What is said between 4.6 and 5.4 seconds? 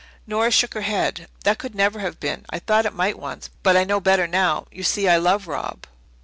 You see, I